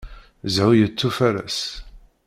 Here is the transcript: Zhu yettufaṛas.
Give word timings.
Zhu 0.53 0.69
yettufaṛas. 0.79 1.59